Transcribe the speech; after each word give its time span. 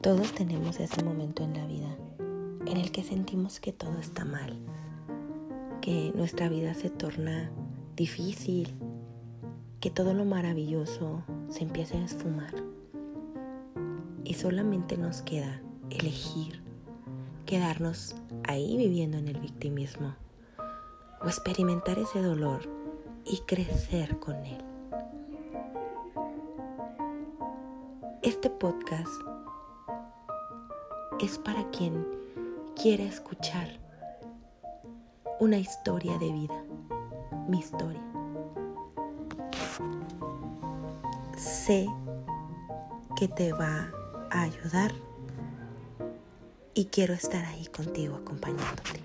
Todos 0.00 0.32
tenemos 0.32 0.80
ese 0.80 1.04
momento 1.04 1.42
en 1.42 1.54
la 1.54 1.66
vida 1.66 1.96
en 2.66 2.76
el 2.76 2.90
que 2.92 3.02
sentimos 3.02 3.60
que 3.60 3.72
todo 3.72 3.98
está 3.98 4.24
mal, 4.24 4.56
que 5.80 6.12
nuestra 6.14 6.48
vida 6.48 6.74
se 6.74 6.90
torna 6.90 7.50
difícil, 7.96 8.74
que 9.80 9.90
todo 9.90 10.14
lo 10.14 10.24
maravilloso 10.24 11.22
se 11.48 11.64
empieza 11.64 11.96
a 11.96 12.04
esfumar. 12.04 12.54
Y 14.24 14.34
solamente 14.34 14.96
nos 14.96 15.22
queda 15.22 15.60
elegir 15.90 16.62
quedarnos 17.50 18.14
ahí 18.44 18.76
viviendo 18.76 19.18
en 19.18 19.26
el 19.26 19.40
victimismo 19.40 20.14
o 21.20 21.26
experimentar 21.26 21.98
ese 21.98 22.22
dolor 22.22 22.60
y 23.24 23.38
crecer 23.38 24.20
con 24.20 24.36
él. 24.36 24.58
Este 28.22 28.50
podcast 28.50 29.08
es 31.22 31.38
para 31.38 31.70
quien 31.70 32.06
quiere 32.76 33.06
escuchar 33.06 33.66
una 35.38 35.56
historia 35.56 36.18
de 36.18 36.30
vida, 36.30 36.62
mi 37.48 37.60
historia. 37.60 38.02
Sé 41.38 41.86
que 43.16 43.26
te 43.26 43.54
va 43.54 43.90
a 44.30 44.42
ayudar 44.42 44.92
y 46.74 46.84
quiero 46.86 47.14
estar 47.14 47.42
ahí 47.46 47.64
contigo 47.68 48.16
acompañándote. 48.16 49.00